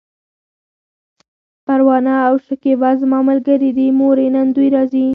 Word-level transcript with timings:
پروانه 1.65 2.13
او 2.27 2.33
شکيبه 2.45 2.89
زما 3.01 3.19
ملګرې 3.29 3.71
دي، 3.77 3.87
مورې! 3.99 4.27
نن 4.35 4.47
دوی 4.55 4.67
راځي! 4.75 5.05